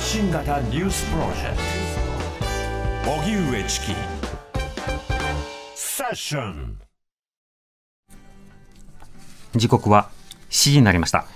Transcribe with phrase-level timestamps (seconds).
[0.00, 1.56] 発信型ニュースプロジェク
[3.04, 3.10] ト。
[3.20, 3.86] 荻上チキ。
[5.74, 6.78] セッション。
[9.54, 10.08] 時刻は
[10.48, 11.26] 7時になりました。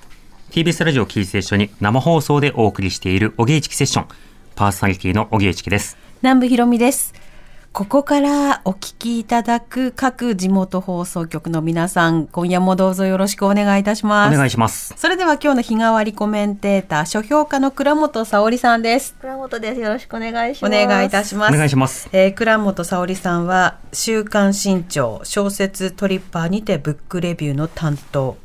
[0.50, 4.06] TBS ラジオキーステーションに生放送でお送りしている荻上チキセッション。
[4.54, 5.98] パーソナリティの荻上チキです。
[6.22, 7.12] 南部ひろみです。
[7.74, 14.36] ここからお聞きいただく各地元放送局の皆さん、今夜もどうぞよろしくお願いいたしおます。
[14.38, 19.16] 願いしますそれでは今日の日替わりコメンテーター、書評家の倉本沙織さんです。
[19.20, 19.80] 倉本です。
[19.80, 20.86] よろしくお願いしおます。
[20.86, 21.52] 願いいたします。
[21.52, 28.36] お願いしますえー倉本沙織さんは、週刊新潮小説トリッパーにてブックレビューの担当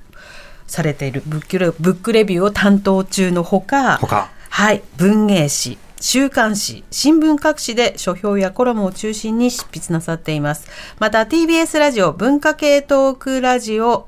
[0.65, 10.67] されている、ブックレブックレビューを担当中のほか、他はい、文芸誌、週刊誌、新聞各紙で書評やコラムを中心に執筆なさっています。
[10.99, 14.07] また TBS ラジオ文化系トークラジオ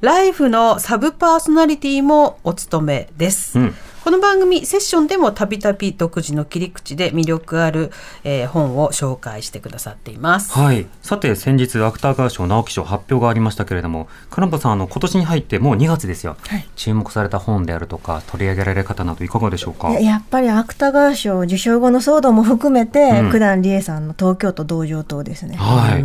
[0.00, 3.58] ライフのサブパーソナリティもお務めです。
[3.58, 3.74] うん
[4.08, 7.92] この番組セッションでもたびたび独自の切り口で魅力ある、
[8.24, 10.50] えー本を紹介してくださっています。
[10.58, 10.86] はい。
[11.02, 16.38] さて先日芥川賞直木賞発表がありましたけれども倉本さんあの今年に入ってもう2月ですよ、
[16.74, 19.90] 注目された本であるとか取り上げられ方などいかがでしょうか？
[19.90, 23.30] ややっぱり芥川賞受賞後の騒動も含めて、うん。
[23.30, 25.56] 九段理恵さんの東京都道場島ですね。
[25.56, 26.02] はい。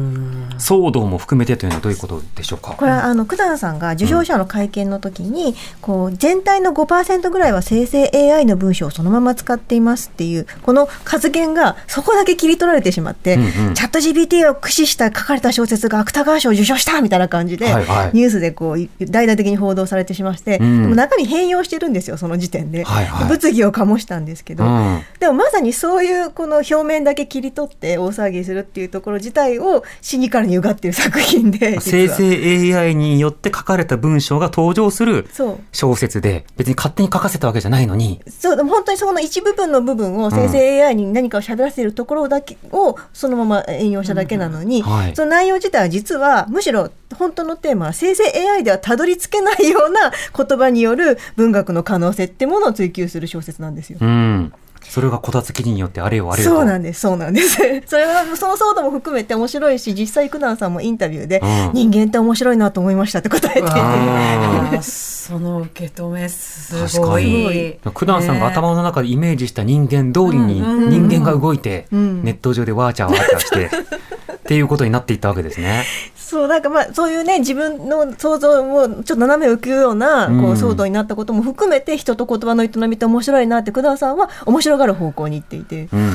[0.57, 2.73] 騒動も含めてというのはどういうことでしょうか？
[2.73, 13.73] これはあの九段さんが受賞者の会見の時に、こう全体の5%ぐらいは生成 AI の文章をそのまま使っていますっていうこの発言がそこだけ切り取られてしまって、うんうん。
[13.73, 18.11] チャット GPT を駆使した書かれた小説が芥川賞を受賞したみたいな感じで、はいはい。
[18.13, 20.81] ニュースでこう大々的に報道されてしまして、うん。
[20.83, 23.29] でも中に変容してるんですよその時点で、はいはい。
[23.29, 25.01] 物議を醸したんですけど、うん。
[25.19, 35.27] でもまさにそういうこの表面だけ切り取って大騒ぎするっていうところ自体をシニカルにうがっている作品で生成 AI によって書かれた文章が登場する
[35.71, 38.21] 小説で別に勝手に書かせたわけじゃないのに。
[38.27, 44.89] そうでも本当にその一部分の部分を生成 AI に何かを喋らせるところだけをそのまま引用しただけなのに、うん。
[44.89, 45.15] はい。
[45.15, 53.99] その内容自体は実はむしろ本当のテーマは生成 AI ではたどり着けないような言葉による文学の可能性ってものを追求する小説なんですよ。
[54.01, 54.53] うん
[54.89, 56.55] それがこたつ記事によってあれよあれよと。
[56.57, 57.57] そうなんです、そうなんです。
[57.87, 61.71] それはその騒動も含めて面白いし、実際、九段さんもインタビューで、うん。
[61.73, 64.81] 人間って面白いなと思いましたって答えて。
[64.83, 67.69] その受け止めす確ごかに。
[67.69, 67.75] い。
[67.93, 70.89] 九段さんが頭の中でイメージした人間通りにうん。
[70.89, 72.23] 人間が動いてうん。
[72.23, 73.69] ネット上でワーチャーワーチャーして
[74.33, 75.85] っていうことになっていったわけですね。
[76.33, 85.89] そう、なんかまあ、そういうね、自分の想像もちょっと斜めを浮くような、こう、うん騒動になったことも含めて、人と言葉の営みって面白いなって、九段さんは面白がる方向に行っていて。
[85.91, 86.13] うんうん、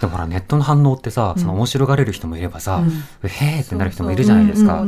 [0.00, 2.82] でもほらネットの反応ってさその面白がれる人もいればさ、
[3.22, 4.84] へーってなる人もいるじゃないですか。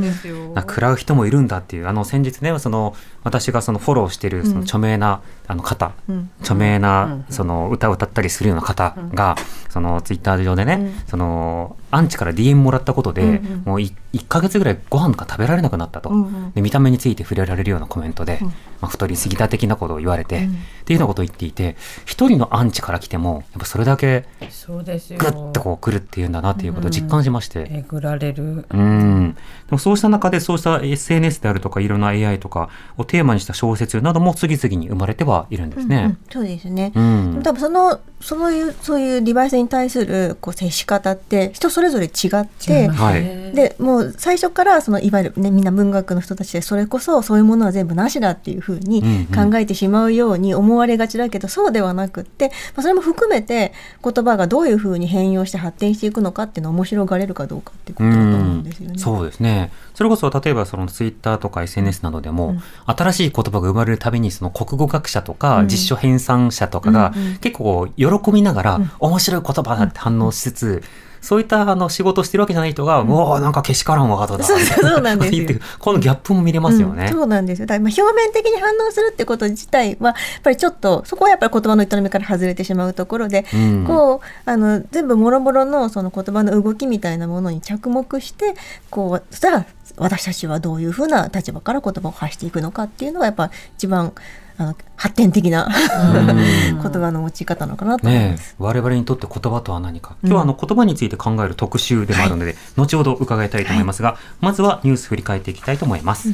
[0.57, 2.95] 食らう人もいるんだっていうあの先日ねその
[3.25, 6.31] 私がそのフォローしてるその著名なあの方、うん。
[6.41, 9.37] 著名なその歌を歌ったりするような方が
[9.69, 16.11] そのツイッター上でねそのアンチから DM もらったことでもうい1ヶ月ぐらいご飯が食べられなくなったと。
[16.11, 16.53] うんうん。
[16.53, 18.41] で見た目について触れられるようなコメントで
[18.81, 20.41] まあ太りすぎた的なことを言われてっ
[20.85, 25.19] ていうようなことを言っていて一人のアンチから来てもやっぱそれだけそうですよ。
[25.19, 27.67] グッとこう来るっていうんだなっていうことを実感しまして。
[27.71, 28.67] えぐられる。
[28.71, 29.35] うん。
[29.35, 29.39] で
[29.71, 36.17] もそうした中で、そうした SNS であるとか、いろんな AI とかをテーマにした小説なども次々に生まれてはいるんですうんね。
[36.31, 36.93] そうですね。
[36.95, 37.41] うん。
[37.43, 43.23] 多分そのそういうそういうデバイスに対するこう接し方って人それぞれ違ってはい
[43.55, 49.51] でもう最初からそのいわゆる、ね、みんな文学の人たちでそれこそそういうものは全部なしだっていうふうにうんうん。
[49.51, 58.99] 考えてしまうように思われがちだけど、そうではなくって、まあ、それも含めて言葉がどういうふうに変容して発展していくのかっていうのを面白がれるかどうかっていうことだと思うんですよね。
[58.99, 59.73] そうですね。
[59.95, 65.69] それこそ例えばそのツイッターとか SNS などでも、新しい言葉が生まれるたびにその国語学者とかうん。
[65.69, 67.37] 実書編纂者とかがうんうん。
[67.39, 70.83] 結構喜びながら、面白い言葉だって反応しつつ、
[71.21, 74.45] そういったあの仕事をしてるわけじゃない人が、うわーなんかけしからんワードだ。
[74.45, 77.07] そうそうなんですよ言ってこのギャップも見れますよね。
[77.07, 77.67] うんそうなんですよ。
[77.67, 88.55] だまあ表面的に反応するってこと自体は、やっぱりちょっと、そこはやっぱり言葉の営みから外れてしまうところで、うんこう、あの、全部もろもろのその言葉の動きみたいなものに着目して、
[88.91, 89.67] こう、じゃあ、
[89.97, 94.13] 私たちはどういうふうな立場から言葉を発していくのかっていうのが、やっぱ一番、
[94.59, 98.57] あの、発展的な言葉の持ち方なのかなと思います。
[98.59, 100.17] 我々にとって言葉とは何か。
[100.23, 106.31] 今日はあの言葉について考える特集でもあるので、後ほど伺いたいと思いますが、まずはニュース振り返っていきたいと思います、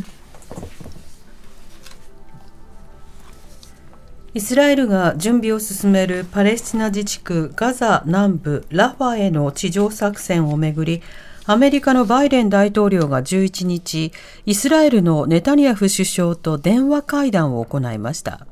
[4.33, 11.03] イスラエルが準備を進めるパレスチナ自治区ガザ南部ラファへの地上作戦をめぐり
[11.47, 14.13] アメリカのバイデン大統領が11日
[14.47, 18.47] イスラエルのネタニヤフ首相と電話会談を行いました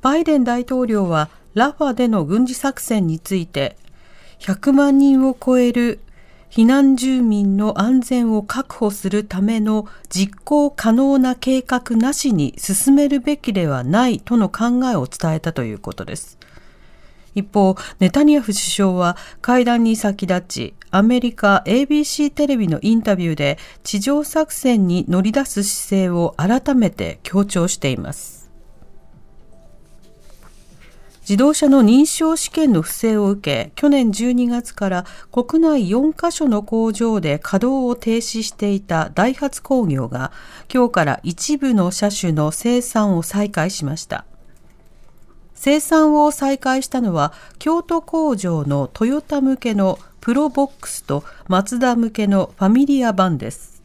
[0.00, 3.76] バイデン大統領はラファでの軍事作戦について
[4.38, 6.00] 100万人を超える
[6.50, 16.38] 避難住民の安全を確保するための実行可能な計画なしに進めるべきではないとの考えを伝えたということです。
[17.34, 28.42] 一方、ネタニヤフ首相は会談に先立ち、アメリカ ABC テレビのインタビューで地上作戦に乗り出す姿勢を改めて強調しています。
[31.22, 40.32] 自動車の認証試験の不正を受け、去年12月から国内4カ所の工場で稼働を停止していたダイハツ工業が、
[40.72, 44.26] 今日から一部の車種の生産を再開しました。
[45.64, 53.80] 生産を再開したのは、京都工場のトヨタ向けのプロボックスとマツダ向けのファミリア版です。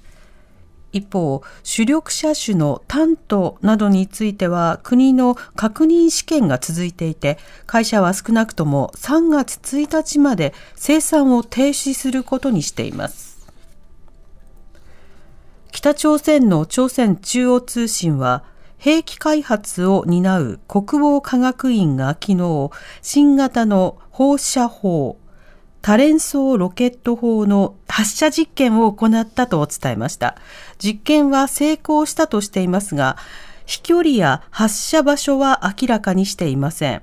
[0.91, 7.37] 一方、主力車種のタントなどについては国の確認試験が続いていて、
[7.67, 13.37] 会社は少なくとも3月1日まで生産を停止することにしています。
[15.71, 18.43] 北朝鮮の朝鮮中央通信は、
[18.77, 22.69] 兵器開発を担う国防科学院が昨日、
[23.01, 25.17] 新型の放射砲、
[25.81, 30.37] 多連装ロケット砲の発射実験を行ったと伝えました。
[30.77, 33.17] 実験は成功したとしていますが、
[33.65, 37.01] 飛距離や発射場所は明らかにしていません。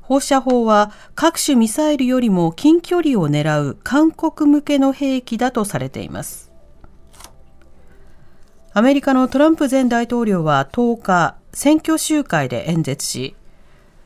[0.00, 6.49] 放射砲は各種ミサイルよりも近距離を狙う韓国向けの兵器だとされています。
[8.72, 13.34] アメリカのトランプ前大統領は10日、選挙集会で演説し、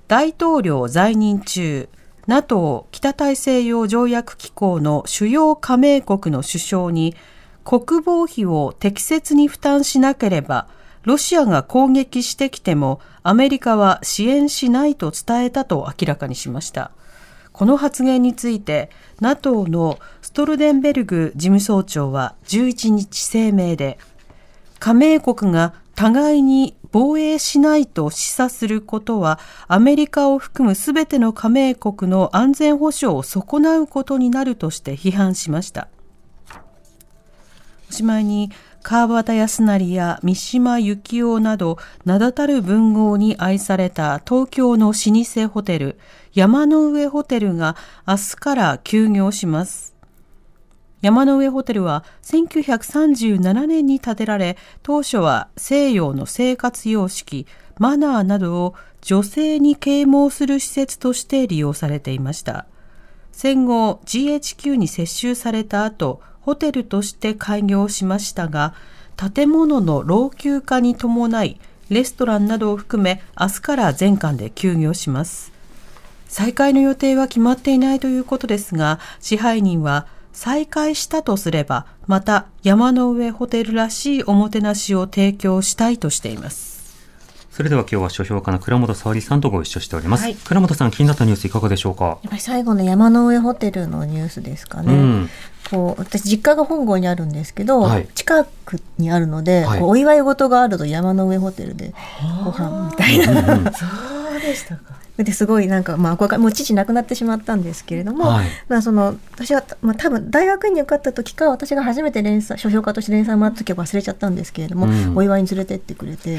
[0.09, 1.91] 大統領在任中、
[2.27, 7.15] NATO 北大西洋条約機構の主要加盟国の首相に
[7.63, 10.67] 国防費を適切に負担しなければ
[11.03, 16.91] ロシアが攻撃してきてもアメリカは支援しないと伝えたと明らかにしました。
[17.53, 18.91] この発言について
[19.21, 23.99] NATO のストルデンベルグ事務総長は11日声明で
[24.85, 35.89] 加盟国が互いに防衛しないと示唆することはアメリカを含むすべての加盟国の安全保障を損なうことになるとして批判しました。
[37.89, 38.51] おしまいに
[38.83, 45.99] 川端康成や三島由紀夫など名だたる文豪に愛された東京の老舗ホテル
[46.35, 47.77] 山の上ホテルが
[48.07, 49.94] 明日から休業します。
[51.05, 57.47] 山の上ホテルは1937年に建てられ、当初は西洋の生活様式、
[57.79, 62.65] マナーなどを女性に啓蒙する施設として利用されていました。
[63.33, 68.73] 戦後 GHQ に接収された後、ホテルとして開業しましたが、
[69.35, 71.61] 建物の老朽化に伴い、
[71.91, 75.53] レストランなどを含め明日から全館で休業します。
[76.29, 86.75] 再開の予定は決まっていないということですが、支配人は再開したとすれば、また山の上ホテルらしいおもてなしを提供したいとしています。
[87.51, 90.25] それでは今日は書評家の倉本沙織さんとご一緒しております。
[90.25, 92.05] はい倉本さん気になったニュースいかがでしょうか？
[92.07, 94.93] やっぱり最後の山の上ホテルのニュースですかね。
[94.93, 95.31] うん。
[95.71, 101.95] こう私実家が本郷にあるんですけど、はい近くにあるので、はいお祝い事があると山の上ホテルで
[102.45, 103.73] ご飯みたいな。
[104.45, 105.05] でしたか。
[105.17, 116.39] ですごいなんかまあもう父亡くなってしまったんですけれども、はいまあその私はまあ多分大学院に受かった時か私が初めて連載書評家として連載もらった時は忘れちゃったんですけれども、うんお祝いに連れてってくれて。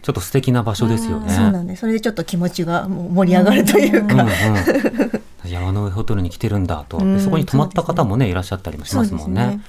[0.00, 1.30] ちょっと素敵な場所ですよね。
[1.30, 4.26] そうなんでそれでちょっと気持ちがもう盛り上がるというか、
[5.44, 9.60] 山の上ホテルに来てるんだと、そこに泊まった方もねいらっしゃったりもしますもんね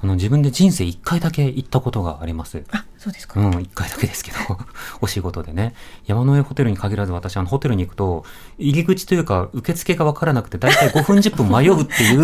[0.00, 2.62] あの自分で人生一回だけ行ったことがあります。
[2.70, 4.36] あそうですか、うん、一回だけですけど、
[5.00, 5.74] お仕事でね。
[6.04, 8.26] 山の上ホテルに限らず私、あの、ホテルに行くと、
[8.58, 12.20] 入り口というか、受付がわからなくて、だいたい5分10分迷うっていう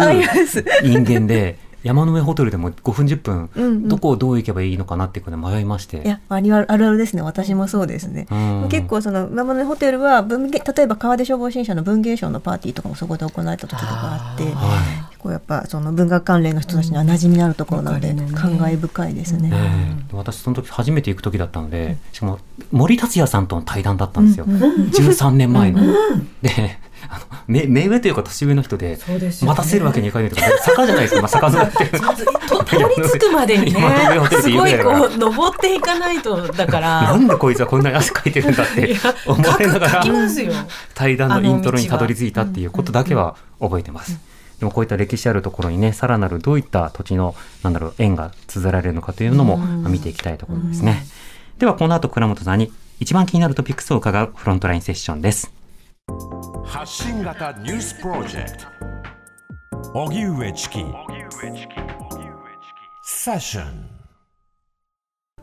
[0.82, 6.02] 人間で、山の上ホテルでも5分10分、うんうんどこをどう行けばいいのかなっていうので迷いまして。
[6.04, 19.48] いやありあるあるあるですね私もそうですね、うん結構その今までのホテルは文芸例えば川出消防新社の文芸賞のパーティーとかもそこで行われた時とかあっては結構やっぱその文学関連の人たちには馴染みのあるところなので、うん感慨深いですね。
[19.48, 19.52] い。
[19.52, 19.56] え
[20.12, 22.38] え私その時初めて行く時だったので、しかも
[22.70, 24.46] 森達也さんとの対談だったんですよ。
[24.46, 25.80] 13年前の。
[26.42, 31.98] で、あの、目、目上というか年上の人で、待たせるわけにいかないとか、坂じゃないですか、まあ、坂沿いって。
[32.46, 33.80] と取り付くまでにね
[34.40, 40.04] すごいこう登っていかないとだからなんでこいつはこんなに汗かいてるんだって 思われながら
[40.94, 44.18] 対談のイントロにたどり着いたっていうことだけは覚えてます。
[44.58, 51.06] でもこういった歴史あるところにね、さらなるどういった土地の、なんだろう、縁が綴られるのかというのもまあ見ていきたいところですね。
[51.58, 55.52] ではこの後倉本さんに一番気になるトピックスを伺うフロントラインセッションです。
[56.64, 58.58] 発信型ニュースプロジェク
[59.92, 60.84] ト荻上チキ
[63.04, 63.96] セッション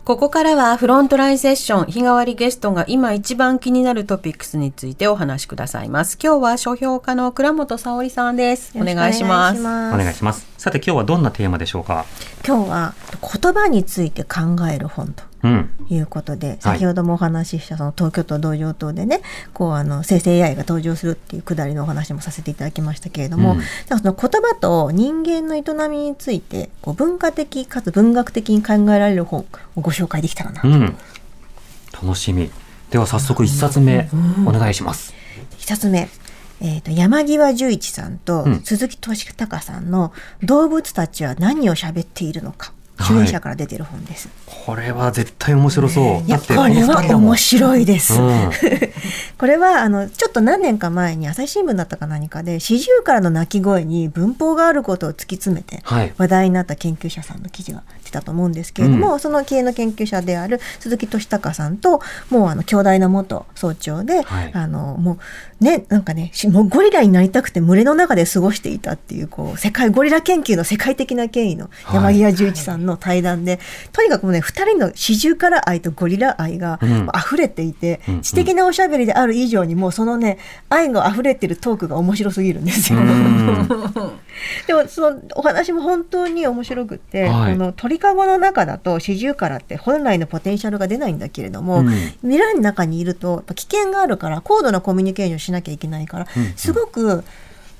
[0.03, 6.17] ここからはフロントラインセッション日替わりゲストが今一番気になるトピックスについてお話しくださいます。
[6.21, 8.73] 今日は書評家の倉本沙織さんです。
[8.75, 9.61] お願いします。
[9.61, 10.52] お願いします。
[10.63, 12.05] さて今日はどんなテーマでしょうか？
[12.47, 14.39] 今日は言葉について考
[14.71, 15.69] える本とうん。
[15.89, 19.19] いうことで、先ほどもお話ししたその東京都道場島でね
[19.53, 30.95] こうあの生成 AI が登場するっていうくだりのお話もさせていただきましたけれども、うんその言葉と人間の営みについてこう文化的かつ文学的に考えられる本をご紹介できたらなと、うん。
[31.91, 32.49] 楽しみ。
[32.89, 34.09] では早速一冊目
[34.47, 35.13] お願いします。
[35.57, 36.07] 一つ目、
[36.63, 38.61] えー、と山際十一さんとうん。
[38.63, 44.29] 鈴木俊隆さんの「動物たちは何を喋っているのか」はい主演者から出てる本です。
[44.65, 46.23] これは絶対面白そう。
[46.23, 48.13] いやこれは面白いです。
[48.21, 48.51] うん。
[49.37, 56.13] これはあのちょっと何年か前に朝日新聞だったか何かで四十からの鳴き声に文法があることを突き詰めてはい。
[56.17, 65.17] 話題になった研究者さんの記事が出たと思うんですけれども、その経営の研究者である鈴木俊隆さんともうあの兄弟の元総長で、はいあのも
[65.61, 73.59] うねなんかねしもうゴリラになりたくて群れの中で過ごしていたっていうこう世界ゴリラ研究の世界的な権威の山際十一さんの対談で、
[73.91, 77.07] とにかくもうね二人の四十から愛とゴリラ愛がうん。
[77.15, 78.21] 溢れていて、うんうん。
[78.21, 80.37] 知的なおしゃべりである以上にもうそのね
[80.69, 82.99] 愛が溢れてるトークが面白すぎるんですよ。
[82.99, 83.67] うん。
[84.67, 87.53] でもそのお話も本当に面白くって、はい。
[87.53, 91.89] この鳥かごの中だと四十からって本来のポテンシャルが出ないんだけれども、うん。
[92.21, 96.53] 未来の中にいると危険があるから高度なコミュニケーションしなきゃいけないから、うんうん。
[96.55, 97.23] すごく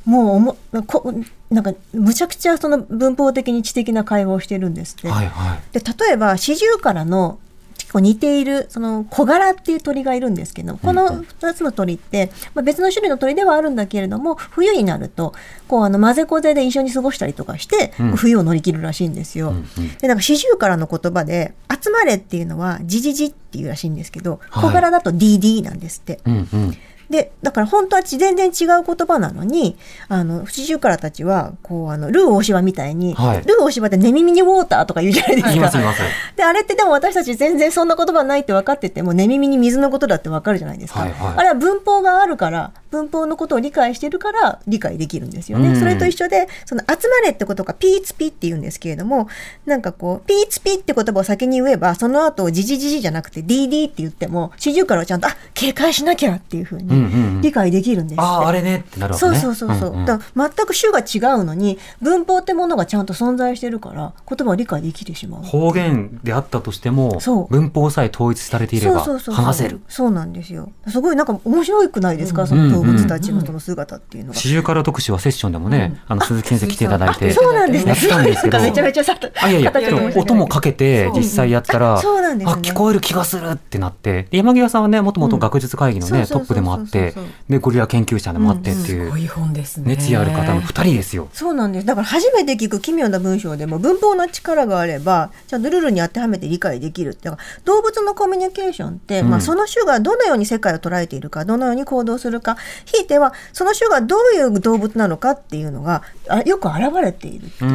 [0.06, 1.14] もうおもこ
[1.50, 5.08] なんかむちゃくちゃその文法的に知的な会話をしてるんですって。
[5.08, 5.60] はいはい。
[5.72, 7.40] で例えば四十からの
[7.78, 15.34] 結構似ているその小柄っていう鳥がいるんですけどこの2つの鳥って、まあ、別の種類の鳥ではあるんだけれども冬になると
[15.68, 19.50] こうあの混ぜこぜで一緒に過ごしたりとかして、うん冬を乗り切るらしいんですよ。
[19.50, 19.64] うんうん
[19.98, 26.20] でなんか四十からの言葉で「集まれ」っていうのは「じじじ」っていうらしいんですけどはい小柄だと「DD」なんですって。
[26.26, 26.78] うんうん。
[27.14, 29.78] でだから本当は全然違う言葉なのに
[30.10, 35.50] あの四十からたちはこうあのルー大芝みたいに、はいルー大芝って寝耳にウォーターとか言うじゃないですか。
[35.50, 36.02] 言います言います。
[36.36, 41.02] で、あれってでも私たち全然そんな言葉ないって分かってても、寝耳に水のことだって分かるじゃないですか。
[41.02, 45.70] はいはいあれは文法があるから、文法のことを理解してるから理解できるんですよね。
[45.70, 49.28] うんそれと一緒で、その集まれってことがピーツピって言うんですけれども、
[49.66, 57.03] なんかこう、ピーツピって言葉を先に言えば、その後、ジジジジじゃなくて DD って言っても、四十からはちゃんと、あ、警戒しなきゃっていうふうに
[57.42, 58.22] 理解できるんですって。
[58.22, 59.40] ああ、あれねってなるわけそうね。
[59.40, 60.06] そうそうそう、んん。
[60.06, 65.44] だ全く種が違うのに文法ってものがちゃんと存在してるから言葉を理解できてしまう。
[65.44, 67.20] 方言であったとしても
[67.50, 69.46] 文法さえ統一されていればそうそうそうそう。
[69.46, 69.82] 話せる。
[69.88, 70.70] そうなんですよ。
[70.88, 77.32] すごいなんか面白くないですか、その動物たちのその姿っていうのが、四十から特集はセッションでもね、あの鈴木先生来ていただいて。
[77.32, 77.94] そうなんですね。
[77.94, 79.74] めちゃめちゃさあいやいや
[80.16, 82.54] 音もかけて実際やったら、そうなんですね。
[82.54, 84.28] あ聞こえる気がするってなって。
[84.30, 87.34] で山際さんはねもともと学術会議のね、うんトップでもあってそうそうそう。
[87.34, 89.86] そうでゴリラ研究者でもあってっていう、い本ですね。
[89.88, 91.30] 熱意ある方の二人ですよ。
[91.34, 91.86] そうなんです。
[91.86, 99.30] だから初めて聞く奇妙な文章でも文法の力があればちゃんとルールに当てはめて理解できるってだから動物のコミュニケーションって、うん。
[99.30, 107.66] まあ、その種がどのように世界を捉えているかどのように行動するかひいてはその種がどういう動物なのかっていうのがあよく現れているこ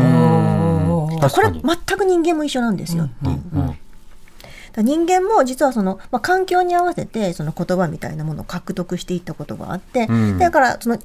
[1.42, 1.50] れ。
[1.50, 3.40] 全く人間も一緒なんですよっていう。
[3.52, 3.78] うんうん
[4.82, 10.38] 人間も実はその、まあ、環境に合わせてその言葉みたいなものを獲得していったことがあって、うん。
[10.38, 10.98] だからその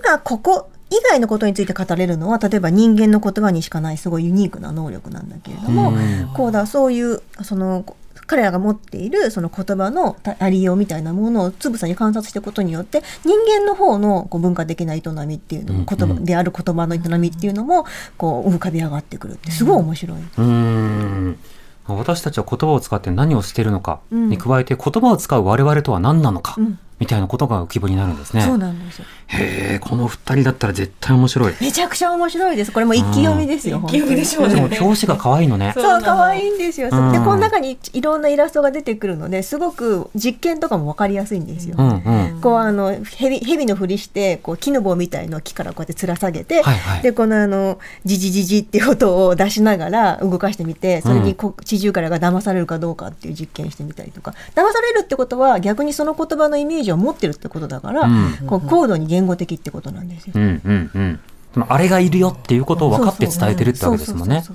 [0.00, 6.30] 今ここ以外のことについて語れるのは例えば人間の言葉にしかないすごいユニークな能力なんだけれども、うん。
[6.34, 7.84] こうだそういうその
[8.26, 17.84] 彼らが持っているその言葉のありようみたいなものをつぶさに観察していくことによって人間の方のこう文化的な営みっていうのもうん言葉である言葉の営みっていうのも
[18.16, 20.18] こう浮かび上がってくるってすごい面白い。
[20.18, 21.38] うーん
[21.86, 24.28] 私たちは言葉を使って何をしているのかうん。
[24.28, 28.42] に加えて言葉を使う我々とは何なのかうんみたいなことが浮き彫りになるんですね。
[28.42, 29.04] そうなんですよ。
[29.26, 31.54] へえこの二人だったら絶対面白い。
[31.60, 32.70] めちゃくちゃ面白いです。
[32.70, 33.82] これも一気読みですよ。
[33.86, 35.72] 一気読みでしょうでねも表紙が可愛いのね。
[35.74, 36.90] そう、可愛いんですよ。
[36.92, 41.74] うんで、この中にいろんなイラストが出てくるので、すごく実験とかもわかりやすいんですよ。
[41.76, 42.40] うんうん。
[42.40, 58.46] こうあの蛇蛇のふりしてこう木の棒みたいのを木からこうやって吊ら下げて、はいはいでこのあのジジジジっていう音を出しながら動かしてみてそれにこう地中からが騙されるかどうかっていう実験してみたりとか騙されるってことは逆にその言葉のイメージを持ってるってことだから、うん。
[58.46, 60.32] こう高度に言語的ってことなんですよ。
[60.36, 61.20] うんうんうん。
[61.68, 64.42] あれがいるよっていうことを分かって伝えてるってわけですもんね。
[64.42, 64.48] 知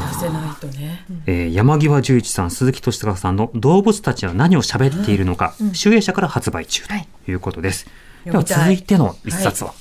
[0.00, 1.04] らせないとね。
[1.26, 7.08] えー山際十一さん鈴木敏孝さんの「動物たちは何を喋っているのか」集英社から発売中はい。
[7.24, 7.86] ということです、
[8.24, 8.76] では読みたい。
[8.76, 9.74] 続いての一冊は、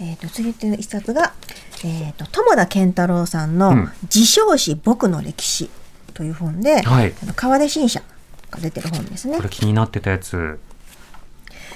[0.00, 1.32] えー、と次っていう一冊が、
[1.84, 5.70] えー、と友田健太郎さんのうん「自称史僕の歴史」
[6.14, 7.14] という本で、はい。
[7.22, 8.02] あの川出新社
[8.50, 9.36] が出てる本ですね。
[9.36, 9.42] こ。
[9.42, 10.58] れ気になってたやつ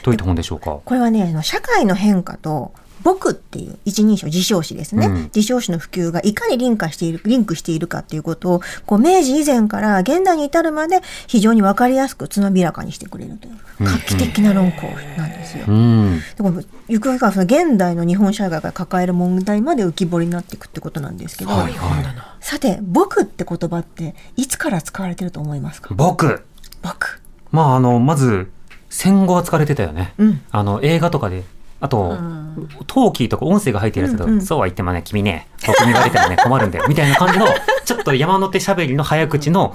[0.02, 0.81] どういった本でしょうか？
[0.85, 5.23] これはねあの社会の変化と僕っていう一人称自称詞ですね、うん。
[5.25, 14.87] 自称詞の普及がいかにリンクしているリンクしているかっていうことをこう明治以前から現代に至るまで非常に分かりやすくつまびらかにしてくれるという画期的な論考
[15.19, 15.64] なんですよ。
[15.69, 16.19] うん。
[16.19, 22.04] でゆくゆくはその現代の日本社会が抱える問題まで浮き彫りになっていくってことなんですけど、はいはい。
[22.40, 25.95] さて「僕」って言葉っていつから使われてると思いますか？
[25.95, 26.45] 僕
[26.84, 28.52] 僕まああのまず
[28.90, 30.40] 戦後は使われてたよね、うん。
[30.52, 31.42] あの映画とかで。
[31.80, 32.16] あと、
[32.86, 34.40] トーキーとか音声が入ってるやつだと、うんうん。
[34.40, 37.46] そうは言ってもね君ね僕に言われてもね 困るんだよみたいな感じの
[37.84, 39.74] ちょっと山手しゃべりの早口の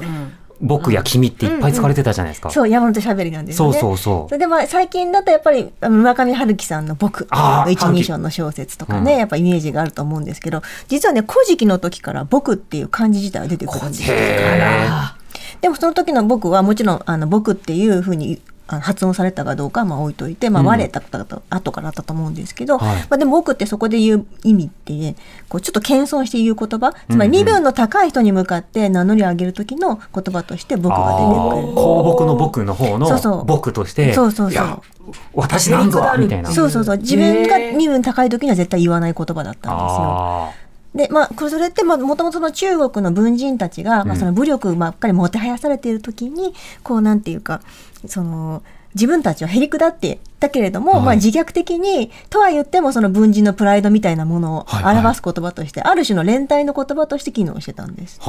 [0.60, 3.80] 僕や君っていっぱい使われてたじゃないですか、そう山手しゃべりなんですそうよね。
[3.80, 9.20] そうそうそれでまあ最近だとやっぱり村上春樹さんの「僕」あー一人称の小説とかね、うん。
[9.20, 14.16] やっぱイメージがあると思うんですけど実はね「古事記」の時から「僕」っていう漢字自体は出てくるんですよ。
[15.34, 18.42] へでもその時の僕はもちろんあの僕っていうふうに
[18.78, 20.68] 発音されたかどうかはまあ置いといて、まあ、うん。
[20.68, 22.98] 割れたことだ後からだったと思うんですけど、はい。
[22.98, 25.16] まあ、でも僕ってそこで言う意味って
[25.48, 31.74] こうちょっと謙遜して言う言葉つまり身分の高い人に向かって名乗り上げる時の言葉として僕が出てくる。
[31.74, 34.82] 公僕の僕の方の僕としてそうそうそう。
[35.34, 36.52] 私なんぞみたいな。
[36.52, 36.98] そうそうそう。
[36.98, 40.69] 自分が身分高い時には絶対言わない言葉だったんですよ。
[40.96, 46.54] あでまあこれそれってまあもともとその中国の文人たちが、まあ、その武力ばっかりもてはやされている時に
[46.84, 47.62] こうなんていうか
[48.06, 48.64] その
[48.96, 51.02] 自分たちはへりくだってたけれども、はい。
[51.02, 54.98] まあ自虐的にとは言ってもその文人のプライドみたいなものをはいはい。
[54.98, 58.20] 表す言葉として、ある種の連帯の言葉として機能してたんです。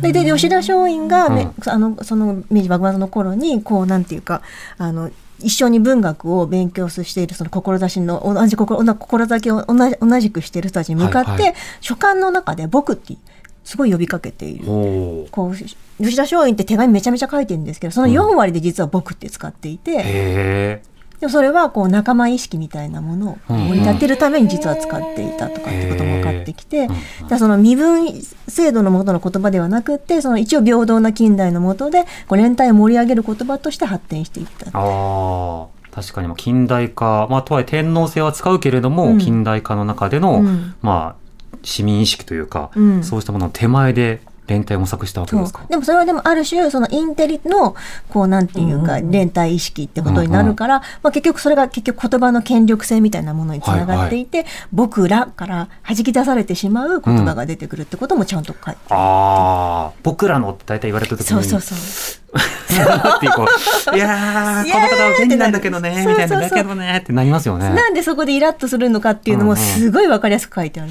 [0.00, 4.42] でで吉田松陰が、めうんあのその明治幕末の頃にこうなんていうか
[4.78, 5.10] あの
[5.42, 11.54] 一緒に文学を勉強しているその志の同じ志を同じ同じくしている人たちに向かって、はいはい。
[11.80, 13.16] 書簡の中で「僕」って
[13.64, 15.28] すごい呼びかけていある。
[15.30, 15.56] こう
[16.02, 20.82] 吉田松陰って手紙めちゃめちゃ書いてるんですけどその4割で実は「僕」って使っていて、
[21.20, 28.08] でもそれはこう仲間意識みたいなものを盛り立てるために実は使っていたとかってことも分かってきて、だからその身分
[28.48, 34.70] 制度のもとの言葉ではなくってその一応平等な近代のもとでこう連帯を盛り上げる言葉として発展していった。
[34.72, 39.18] ああ確かにまあ近代化、まあ、とはいえ天皇制は使うけれども、うん。
[39.18, 40.74] 近代化の中での、うん。
[40.80, 43.04] まあ、市民意識というか、うん。
[43.04, 45.64] そうしたものの手前で連帯を模索したわけですか？
[45.70, 47.74] でもそれはでもある種そのインテリの
[48.10, 62.36] こうなんていうか連帯意識ってことになるから、まあ、結局それが結局言葉の権力性みたいなものにつながっていて、僕らから弾き出されてしまう言葉が出てくるってこともちゃんと書いてああ僕らのって大体言われた時にそうそうそう。
[62.36, 63.46] っていうこ
[63.92, 67.70] ういやこの方は便利なんだけどねみたいなだけどねってなりますよね。
[67.70, 70.90] なんでそこでイラッとするのかっていうのもすごいわかりやすく書いてある。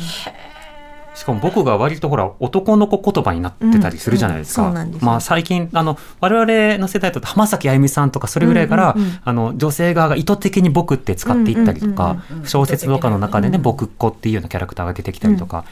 [1.19, 4.69] しかも僕が割とほら男の子言葉になってたりするじゃないですか。
[4.69, 4.99] うんうんすよ。
[5.01, 12.47] まあ最近あの我々の世代だと浜崎あゆみさんとかそれぐらいから、うんうんうんあの女性側が意図的に僕って使っていったりとか、うんうんうん。
[12.47, 15.65] 小説とかの中でね、僕っ子っていうようなキャラクターが出てきたりとか、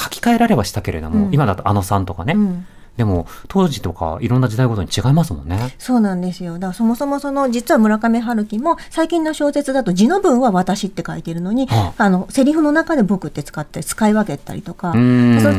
[0.00, 1.34] 書き換えられはしたけれども、うん。
[1.34, 5.74] 今だとあのさんとかね、うんでも当時とかいろんな時代ごとに違いますもんね。
[5.78, 6.54] そうなんですよ。
[6.54, 15.02] だからそもそもその実は村上春樹も最近の小説だと字の文は私って書いてるのに、はあのセリフの中で僕って使ったり使い分けたりとか、その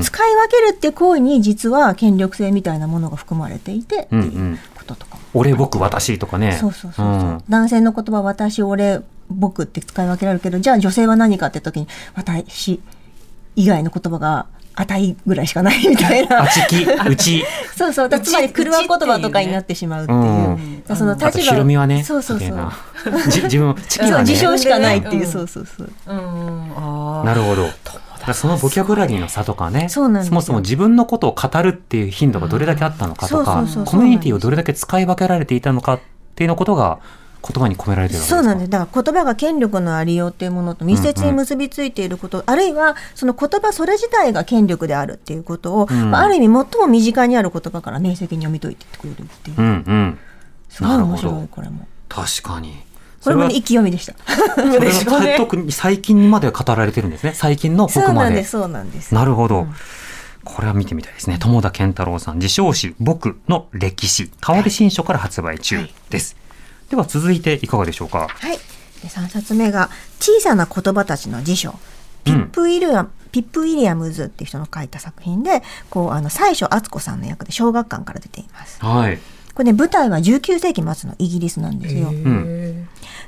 [0.03, 5.21] 使い分けるって行為に実は権力性みたいなものが含まれていてってうんういうんこととかも。
[5.33, 6.57] 俺僕私とかね。
[6.61, 12.79] そうそうそうそう、ん男性の言葉私俺僕って使い分けられるけどじゃあ女性は何かって時に私
[13.55, 16.43] 以外の言葉が値ぐらいしかないみたいな。
[16.43, 17.43] あちき、 うち、
[17.75, 18.09] そうそう。
[18.19, 20.83] つまり車言葉とかになってしまうっていう。
[20.89, 22.71] うその立場ひろみはね、そうそうそう。
[23.41, 24.29] 自分、チ キそうはね。
[24.29, 25.27] 自称しかないっていう、うん。
[25.27, 25.91] そうそうそう。
[26.07, 27.25] うん、あー。
[27.25, 27.67] なるほど。
[28.33, 35.99] そのボキャブラリーの差とかね、そもそも自分のことを語るっていう頻度がどれだけあったのかとかコミュニティをどれだけ使い分けられていたのかっ
[36.35, 36.99] ていうのことが
[37.45, 50.19] 言葉に込められてるそうなんですだから言葉が権力のありようっていうものと密接に結びついていること、あるいはその言葉それ自体が権力であるっていうことを、うんまあ、ある意味最も身近にある言葉から明晰に読み解いてくれるっていう、うんうん。
[50.69, 52.73] すごい面なるほ白いどこれも確かに。
[53.23, 54.15] これも、ね、そ意気読みでした
[54.55, 57.33] それは 特に最近にまで語られてるんですね。
[57.35, 58.13] 最近の僕まで。
[58.13, 59.61] なんですそうなんですなるほど。
[59.61, 59.73] うん
[60.45, 61.37] これは見てみたいですね。
[61.39, 66.35] 友田健太郎さん、自称誌、僕の歴史、川出新書から発売中です。
[66.89, 68.27] では続いていかがでしょうか？
[68.29, 68.57] はい
[69.01, 71.77] で3冊目が「小さな言葉たちの辞書」
[72.23, 78.77] ピップ・ウィリアム、ピップ・ウィリアムズっていう人の書いた作品で、こう、あの、最所篤子さんの訳で小学館から出ています。
[78.79, 79.19] はい。
[79.53, 82.11] これね、舞台は19世紀末のイギリスなんですよ。
[82.11, 82.82] うん。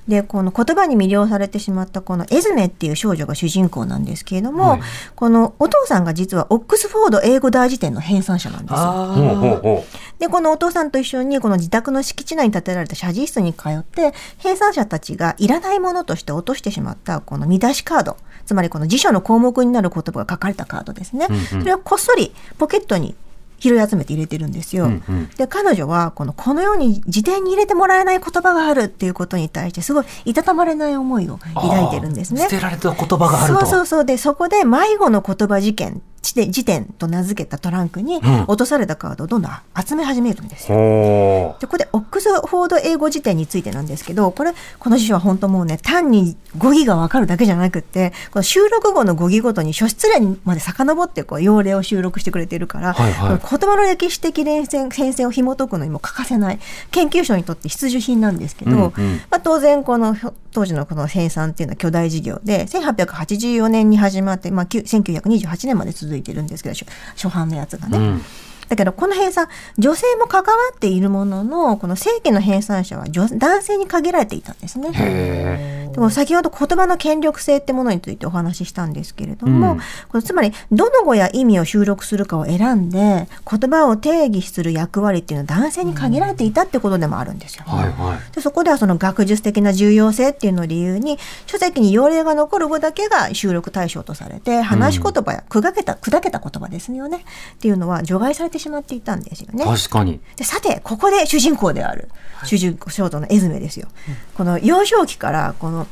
[0.08, 4.82] で、この言葉に魅了されてしまったこのエズメっていう少女が主人公なんですけれども、はい。
[5.16, 9.84] このお父さんが実はオックスフォード英語大辞典の編纂者なんですよ。
[10.20, 21.26] で、このお父さんと一緒にこの自宅の敷地内に建てられた写実室に通って、編纂者たちがいらないものとして落としてしまったこの見出しカード、つまりこの辞書の項目になる言葉が書かれたカードですね。
[21.30, 21.46] うんうん。
[21.46, 23.16] それをこっそりポケットに
[23.60, 24.86] 拾い集めて入れてるんですよ。
[24.86, 32.42] うんうんで、彼女はこの、このように辞典に入れてもらえない言葉があるっていうことに対してすごいいたたまれない思いを抱いてるんですね。
[32.42, 33.60] 捨てられた言葉があると。
[33.62, 36.02] そうそうそうでそこで迷子の言葉事件
[36.36, 38.46] 辞典辞典と名付けたトランクにうん。
[38.48, 39.52] 落とされたカードをどんどん
[39.86, 40.78] 集め始めるんですよ。
[40.78, 53.40] ほでここでオックスフォード英語辞典についてなんですけどこれこの辞書は本当もうね単に語義が分かるだけじゃなくってこの収録後の語義ごとに書出例にまで遡ってこう用例を収録してくれてるから、はいはい。
[53.40, 56.60] 言葉の歴史的連戦変遷を紐解くのにも欠かせない
[56.92, 58.92] 研究所にとって必需品なんですけど、うんうん。
[59.30, 60.16] まあ、当然この
[60.56, 66.76] 当時のこの生産っていうのは巨大事業で1884年に始まって、まあ、1928年まで続いてるんですけど
[67.16, 67.98] 初版のやつがね。
[67.98, 68.22] うん。
[68.68, 69.48] だけどこの編纂
[69.78, 74.90] 女性も関わっているもののこの正規の編纂者は女男性に限られていたんですね。
[74.94, 87.64] へでも先ほど言葉の権力性ってものについてお話ししたんですけれども、うんこれつまりどの語や意味を収録するかを選んで言葉を定義する役割っていうのは男性に限られていたってことでもあるんですよ。
[87.68, 87.72] え。
[87.72, 88.36] はいはい。
[88.36, 99.64] でそこではその学術的な重要性っていうのを理由に書籍に要例が残る語だけが収録対象とされて話し言葉や砕けた、砕けた言葉ですよねっていうのは除外されてしまっていたんですよね。
[99.64, 100.20] 確かに。
[100.36, 102.10] でさてここで主人公である
[102.46, 103.88] 主人公ショートのエズメですよ。
[104.36, 105.88] この幼少期からこの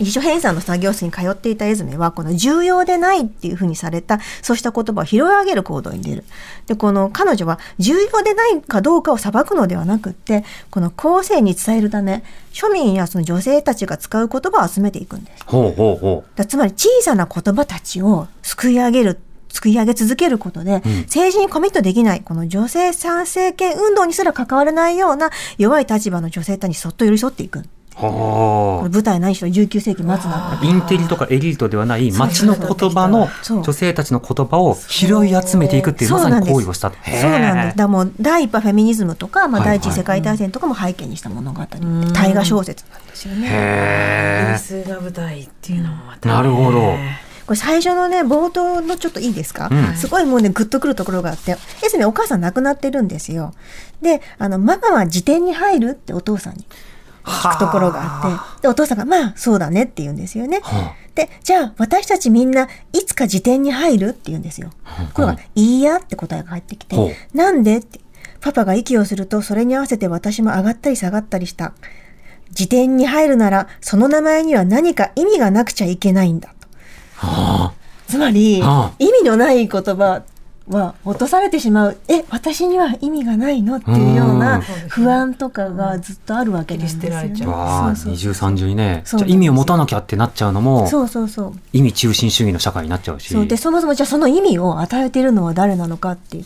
[0.00, 6.24] 辞書編纂の作業室に通っていたエズメはこの重要でないっていうふうにされたそうした言葉を拾い上げる行動に出る。
[6.66, 15.44] でこの彼女は重要でないかどうかを裁くのではなくってこの後世に伝えるため庶民やその女性たちが使う言葉を集めていくんです。
[15.46, 19.18] ほうほうほだつまり小さな言葉たちをすくい上げる
[19.52, 27.60] すくい上げ続けることで、政治にコミットできないこの女性参政権運動にすら関われないような弱い立場の女性たちにそっと寄り添っていく。
[27.60, 27.62] う。
[27.98, 30.64] ほこれ舞台何しろ19世紀末なんう。
[30.64, 33.28] インテリとかエリートではない街の言葉の
[33.62, 36.96] 女性たちの言葉を拾い集めていくっていうまさに行為をしたと。
[37.04, 37.76] そうなんです。
[37.76, 41.60] だもう第一波フェミニズムとか、まあ、はいはい第一次世界大戦とかも背景にした物語、
[42.14, 43.48] 大河小説なんですよね。
[43.50, 46.94] へイギリスが舞台っていうのもまたね、なるほど
[47.48, 49.96] これ最初のね冒頭のちょっといいですか、うん。
[49.96, 51.56] すごいもうねグッとくるところがあってエ
[51.88, 53.54] スメお母さん亡くなってるんですよ。
[54.02, 56.66] であのママは辞典に入るってお父さんに
[57.24, 60.60] 聞くところがあってでお父さんがまあそうだねって言うんですよね。
[60.62, 64.70] はでじゃあ私たちみんないつか辞典に入るって言うんですよ。
[65.14, 67.98] これが「いいや」って答えが返ってきてほう「なんで?」って。
[68.40, 71.72] パパが息をするとそれに合わせて私も上がったり下がったりした。
[72.52, 76.54] 辞典に入るならその名前には何か意味がなくちゃいけないんだ。
[78.06, 78.92] つまり、はあ。
[78.98, 80.22] 意味のない言葉
[80.68, 81.96] は落とされてしまう。
[82.08, 83.76] え私には意味がないの？
[83.76, 84.62] っていうよううなん。
[84.88, 87.08] 不安とかがずっとあるわけですよ、ね。
[87.08, 87.50] 切り捨てられちゃう。
[87.50, 89.02] わあ、そう二重三重にね。
[89.04, 91.52] じゃあ意味を持たなきゃってなっちゃうのも、そうそうそう。
[91.72, 93.32] 意味中心主義の社会になっちゃうし。
[93.32, 93.46] そう。
[93.46, 96.44] でそもそもじゃあその意味を与えているのは誰なのかっていう、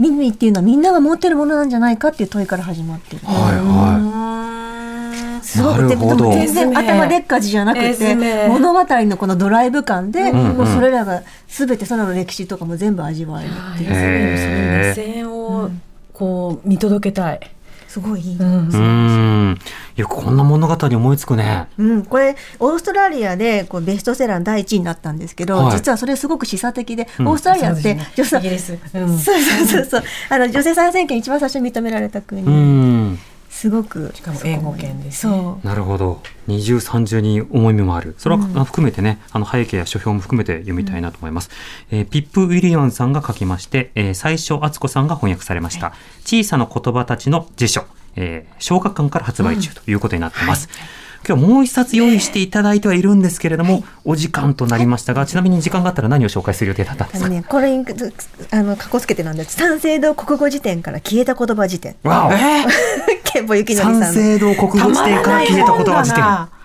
[0.00, 4.57] 意味っていうのはみんなが持ってるものなんじゃないかっていう問いから始まってる、はいは
[5.48, 15.70] すごく全然頭でっかちじゃなくてメ物語のこのドライブ感で、もうそれらが全てその歴史とかも全部味わえるっていう、目線を
[16.12, 17.40] こう見届けたい。
[17.88, 18.44] すごいいい、うん。
[18.44, 18.46] い。
[18.46, 18.78] うー
[19.52, 19.58] ん。
[19.96, 21.68] よくこんな物語思いつくね。
[21.78, 25.78] うん、これオーストラリアでこうベストセラーの第一位になったんですけど、はい。
[25.78, 27.26] 実はそれすごく示唆的で、ん。
[27.26, 28.78] オーストラリアって女性イギリス。
[28.92, 29.08] うん。
[29.18, 30.02] そうそうそうそう。
[30.28, 33.18] あの女性参政権一番最初に認められた国、うん。
[33.58, 35.32] すごくしかも英語圏ですね。
[35.34, 35.66] そう。
[35.66, 36.20] なるほど。
[36.46, 38.14] 二重三重に重みもある。
[38.18, 41.50] それはあ含めてね、あの背景や書評も含めて読みたいなと思います。
[41.90, 45.92] えーピップ・ウィリアムさんが書きまして、えー最初敦子さんが翻訳されました。
[46.24, 47.84] 小さな言葉たちの辞書、
[48.16, 50.68] えー小学館から発売中ということになっています。
[51.28, 57.28] 今日はもう一冊用意していただいてはいるんですけれども、お時間となりましたが、ちなみに時間があったら何を紹介する予定だったんですか？
[57.28, 57.84] ね、これに
[58.52, 59.56] あのかこつけてなんです。
[59.56, 61.96] 三省堂国語辞典から消えた言葉辞典。
[62.04, 62.32] わお。
[62.32, 62.36] え
[63.32, 66.57] 憲法ゆきのりさん三省堂国語辞典から消えた言葉辞典。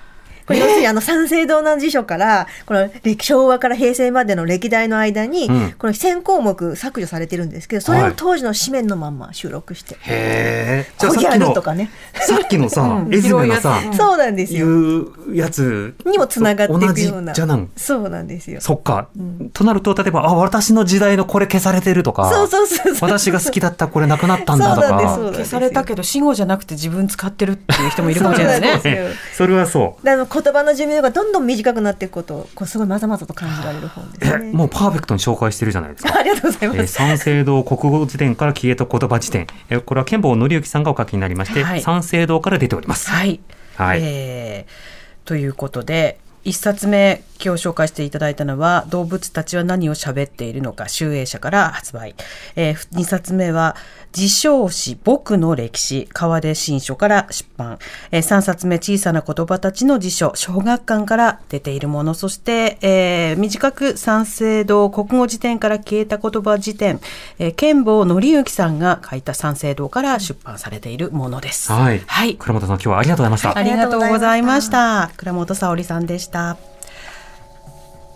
[0.45, 5.71] これ要するにあの三省堂の辞書からこの歴昭和から平成までの歴代の間に、うん。
[5.77, 13.13] この1000項目削除されてるんですけどそれを当時の紙面のまんま収録してへギャさっきのルとかね、さっきのさう、ん。
[13.13, 15.95] エズメのさそうなんですいようやつ。
[16.06, 17.34] にもつながっていくような。
[17.34, 17.69] じゃなん。
[17.75, 18.62] そうなんですよ。
[18.62, 19.08] そっか。
[19.53, 25.38] となると、例えば、あ、私の時代のこれ消されてるとか、そうそうそう私が好きだったこれなくなったんだとそうなんですそうか。
[25.38, 28.82] 消されたけど死後じゃなくて自分使ってるっていう人もいるかもしれないね。
[29.36, 30.06] それはそう。
[30.34, 34.52] 言葉の寿命がどんどん短くなっていくことをこうすごいまざまざと感じられる本ですえ、ね。
[34.52, 36.15] もうパーフェクトに紹介してるじゃないですか。
[36.19, 36.93] ありがとうございえーます。
[36.93, 39.48] 三省堂国語辞典から消えた言葉辞典。
[39.69, 43.10] えーこれは剣坊則之さんがお書きになりまして、はい三省堂から出ております。
[43.10, 43.39] はい。
[43.76, 44.93] はいえー
[45.28, 52.15] ということで、一冊目、今日紹介していただいたのは、動物たちは何を喋っているのか、集英社から発売。
[52.56, 53.75] えー、二冊目は、
[54.15, 57.79] 自称詩、僕の歴史、川出新書から出版。
[58.12, 62.13] えー、三冊目、小さな言葉たちの辞書、小学館から出ているもの。
[62.13, 66.99] そして、えー短く三省堂国語辞典から消えた言葉辞典、
[67.39, 71.71] えー、剣坊則之さんが書いた三省堂から出版されているものです。
[71.71, 72.01] はい。
[72.06, 72.36] はい。
[72.36, 73.58] 倉本さん、今日はありがとうございました。
[73.58, 75.12] ありがとうございました。
[75.17, 76.33] 倉本沙織さんでした。
[76.34, 76.58] た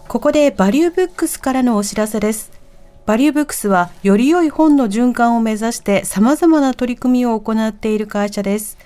[0.08, 2.52] ここでバリューブックスからのお知らせです。
[3.06, 8.78] バリューブックスはより良い本の循環を目指して様々な取り組みを行っている会社です。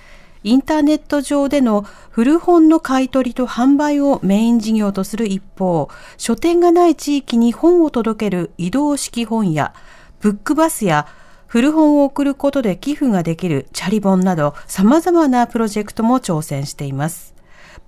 [0.43, 9.75] インターネット上での古本の買い取りと販売をメイン事業とする一方、書店がない地域に本を届ける移動式本や、
[10.19, 11.07] ブックバスや
[11.45, 17.35] 古本を送ることで寄付ができるチャリ本など様々なプロジェクトも挑戦しています。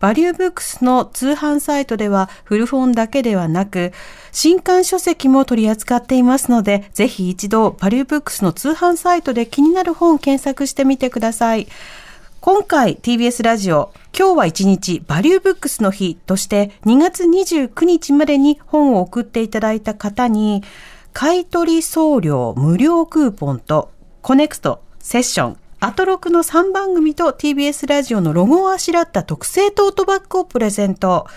[0.04, 3.94] バリューブックスの通販サイトでは古本だけではなく
[4.34, 11.70] 新刊書籍も取り扱っていますのでぜひ一度バリューブックスの通販サイトで気になる本を検索してみてください。
[12.42, 20.64] 今回 TBS ラジオ今日は一日バリューブックスの日として2月29日までに本を送っていただいた方に
[21.14, 23.90] 買取送料無料クーポンと
[24.22, 31.28] コネクト、セッション、アトロクの3番組と TBS ラジオのロゴをあしらった特製トートバッグをプレゼント。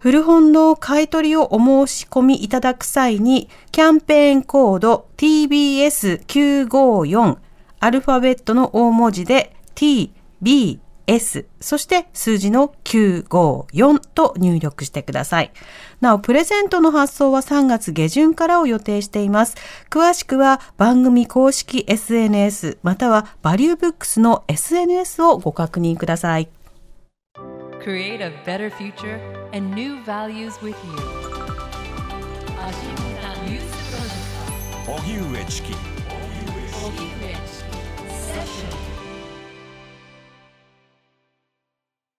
[0.00, 7.38] 古本の買い取りをお申し込みいただく際に、キャンペーンコード TBS954
[7.80, 15.52] アルファベットの大文字で T、B TBS そして数字の954と入力してください。
[16.00, 19.56] なお、プレゼントの発送は3月下旬からを予定しています。
[19.90, 26.48] 詳しくは番組公式 SNS またはバリューブックスの SNS をご確認ください。
[27.84, 29.20] Create a better future
[29.52, 31.26] and new values with you.
[34.86, 35.85] 荻上チキ